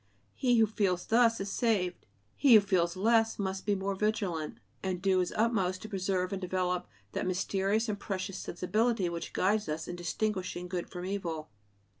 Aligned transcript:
He 0.33 0.57
who 0.57 0.65
feels 0.65 1.05
thus 1.05 1.39
is 1.39 1.51
"saved"; 1.51 2.07
he 2.35 2.55
who 2.55 2.61
feels 2.61 2.95
less 2.95 3.37
must 3.37 3.67
be 3.67 3.75
more 3.75 3.93
vigilant, 3.93 4.57
and 4.81 4.99
do 4.99 5.19
his 5.19 5.31
utmost 5.35 5.83
to 5.83 5.89
preserve 5.89 6.33
and 6.33 6.41
develop 6.41 6.87
that 7.11 7.27
mysterious 7.27 7.87
and 7.87 7.99
precious 7.99 8.39
sensibility 8.39 9.09
which 9.09 9.31
guides 9.31 9.69
us 9.69 9.87
in 9.87 9.95
distinguishing 9.95 10.67
good 10.67 10.89
from 10.89 11.05
evil. 11.05 11.51